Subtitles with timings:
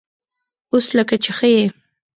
[0.71, 1.65] _اوس لکه چې ښه يې؟